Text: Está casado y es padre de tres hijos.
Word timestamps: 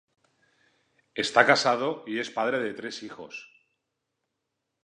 Está 1.13 1.45
casado 1.45 2.03
y 2.07 2.17
es 2.17 2.31
padre 2.31 2.57
de 2.57 2.73
tres 2.73 3.03
hijos. 3.03 3.51